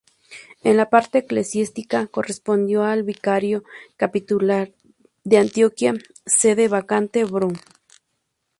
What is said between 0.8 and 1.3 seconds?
parte